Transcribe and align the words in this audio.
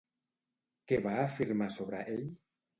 Què 0.93 0.99
va 1.05 1.15
afirmar 1.27 1.71
sobre 1.79 2.05
ell? 2.19 2.29